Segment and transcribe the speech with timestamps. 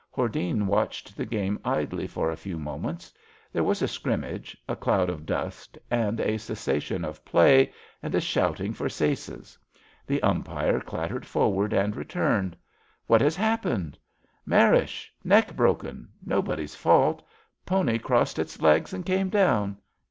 [0.09, 3.13] Hordene watched the game idly for a few moments.
[3.53, 8.19] There was a scrimmage, a cloud of dust, and a cessation of play, and a
[8.19, 9.59] shouting for saises.
[10.07, 12.57] The umpire clattered forward and re turned.
[13.05, 13.93] What has happened?
[13.93, 15.13] '^Marish!
[15.23, 16.09] Neck broken!
[16.25, 17.21] Nobody's fault.
[17.63, 19.77] Pony crossed its legs and came down.